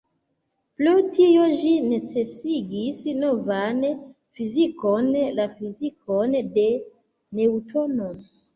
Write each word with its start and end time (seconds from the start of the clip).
Pro 0.77 0.93
tio, 1.17 1.43
ĝi 1.63 1.73
necesigis 1.89 3.03
novan 3.25 3.85
fizikon, 4.41 5.13
la 5.41 5.47
fizikon 5.61 6.37
de 6.59 6.67
Neŭtono. 7.43 8.13